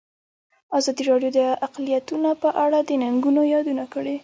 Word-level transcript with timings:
ازادي 0.77 1.03
راډیو 1.11 1.31
د 1.39 1.41
اقلیتونه 1.67 2.29
په 2.41 2.49
اړه 2.63 2.79
د 2.83 2.91
ننګونو 3.01 3.41
یادونه 3.53 3.83
کړې. 3.93 4.15